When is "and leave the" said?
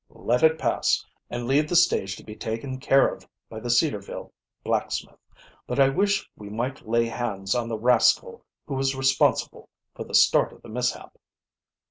1.29-1.75